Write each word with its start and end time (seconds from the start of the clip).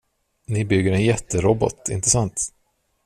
Ni 0.47 0.65
bygger 0.65 0.91
en 0.93 1.03
jätterobot, 1.03 1.89
inte 1.89 2.09
sant? 2.09 2.49